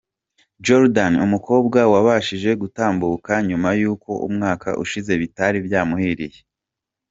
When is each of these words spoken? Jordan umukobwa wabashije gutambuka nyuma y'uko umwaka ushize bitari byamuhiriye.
Jordan 0.65 1.13
umukobwa 1.25 1.79
wabashije 1.93 2.49
gutambuka 2.61 3.31
nyuma 3.47 3.69
y'uko 3.79 4.11
umwaka 4.27 4.67
ushize 4.83 5.11
bitari 5.21 5.57
byamuhiriye. 5.67 6.39